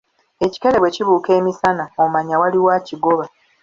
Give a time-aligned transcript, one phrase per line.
[0.45, 3.25] "Ekikere bwe kibuuka emisana, omanya waliwo akigoba."